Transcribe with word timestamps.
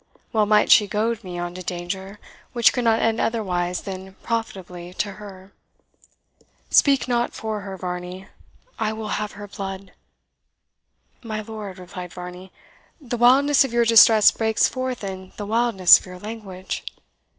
Well 0.33 0.47
might 0.47 0.71
she 0.71 0.87
goad 0.87 1.23
me 1.23 1.37
on 1.37 1.53
to 1.53 1.61
danger, 1.61 2.17
which 2.53 2.73
could 2.73 2.83
not 2.85 2.99
end 3.01 3.19
otherwise 3.21 3.81
than 3.81 4.15
profitably 4.23 4.95
to 4.95 5.11
her, 5.21 5.53
Speak 6.71 7.07
not 7.07 7.35
for 7.35 7.59
her, 7.61 7.77
Varney! 7.77 8.25
I 8.79 8.93
will 8.93 9.09
have 9.09 9.33
her 9.33 9.47
blood!" 9.47 9.93
"My 11.21 11.41
lord," 11.41 11.77
replied 11.77 12.13
Varney, 12.13 12.51
"the 12.99 13.15
wildness 13.17 13.63
of 13.63 13.71
your 13.73 13.85
distress 13.85 14.31
breaks 14.31 14.67
forth 14.67 15.03
in 15.03 15.33
the 15.37 15.45
wildness 15.45 15.99
of 15.99 16.07
your 16.07 16.17
language." 16.17 16.83